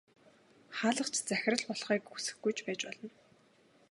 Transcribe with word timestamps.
Хаалгач 0.77 1.13
захирал 1.29 1.63
болохыг 1.67 2.03
хүсэхгүй 2.09 2.53
ч 2.57 2.59
байж 2.65 2.79
болно. 2.87 3.07